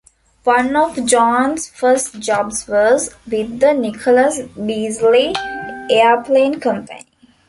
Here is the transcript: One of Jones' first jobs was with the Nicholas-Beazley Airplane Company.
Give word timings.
One 0.45 0.75
of 0.77 1.05
Jones' 1.05 1.69
first 1.69 2.19
jobs 2.19 2.67
was 2.67 3.13
with 3.29 3.59
the 3.59 3.73
Nicholas-Beazley 3.75 5.37
Airplane 5.91 6.59
Company. 6.59 7.05